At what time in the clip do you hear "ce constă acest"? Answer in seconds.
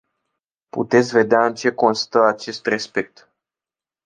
1.55-2.65